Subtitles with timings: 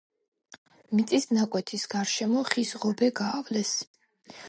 [0.99, 3.79] მიწის ნაკვეთის გარშემო ხის ღობე გაავლეს.